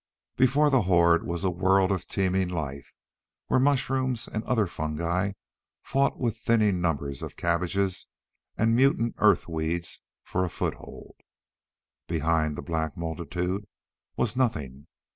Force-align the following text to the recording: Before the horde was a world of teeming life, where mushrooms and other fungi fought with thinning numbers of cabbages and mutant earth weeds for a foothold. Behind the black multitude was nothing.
Before 0.35 0.71
the 0.71 0.81
horde 0.81 1.27
was 1.27 1.43
a 1.43 1.51
world 1.51 1.91
of 1.91 2.07
teeming 2.07 2.47
life, 2.47 2.91
where 3.45 3.59
mushrooms 3.59 4.27
and 4.27 4.43
other 4.45 4.65
fungi 4.65 5.33
fought 5.83 6.17
with 6.17 6.35
thinning 6.37 6.81
numbers 6.81 7.21
of 7.21 7.35
cabbages 7.37 8.07
and 8.57 8.75
mutant 8.75 9.13
earth 9.19 9.47
weeds 9.47 10.01
for 10.23 10.43
a 10.43 10.49
foothold. 10.49 11.17
Behind 12.07 12.55
the 12.55 12.63
black 12.63 12.97
multitude 12.97 13.67
was 14.17 14.35
nothing. 14.35 14.87